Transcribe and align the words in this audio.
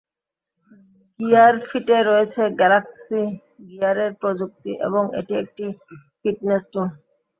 Gear 1.19 1.55
ফিটে 1.67 1.97
রয়েছে 2.09 2.41
Galaxy 2.59 3.21
গিয়ারের 3.69 4.11
প্রযুক্তি 4.21 4.71
এবং 4.87 5.03
এটি 5.19 5.33
একটি 5.43 5.65
ফিটনেস 6.21 6.63
টুল। 6.71 6.87